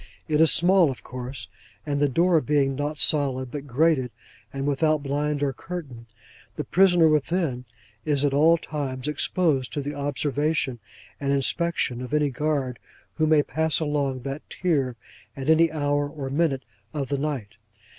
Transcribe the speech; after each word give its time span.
It 0.27 0.41
is 0.41 0.51
small, 0.51 0.89
of 0.89 1.03
course; 1.03 1.47
and 1.85 1.99
the 1.99 2.09
door 2.09 2.41
being 2.41 2.73
not 2.75 2.97
solid, 2.97 3.51
but 3.51 3.67
grated, 3.67 4.09
and 4.51 4.65
without 4.65 5.03
blind 5.03 5.43
or 5.43 5.53
curtain, 5.53 6.07
the 6.55 6.63
prisoner 6.63 7.07
within 7.07 7.65
is 8.03 8.25
at 8.25 8.33
all 8.33 8.57
times 8.57 9.07
exposed 9.07 9.71
to 9.73 9.81
the 9.81 9.93
observation 9.93 10.79
and 11.19 11.31
inspection 11.31 12.01
of 12.01 12.15
any 12.15 12.31
guard 12.31 12.79
who 13.19 13.27
may 13.27 13.43
pass 13.43 13.79
along 13.79 14.21
that 14.23 14.41
tier 14.49 14.95
at 15.37 15.51
any 15.51 15.71
hour 15.71 16.09
or 16.09 16.31
minute 16.31 16.63
of 16.95 17.09
the 17.09 17.19
night. 17.19 17.51